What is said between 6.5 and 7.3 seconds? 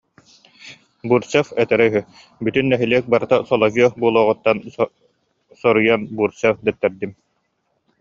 дэттэрдим»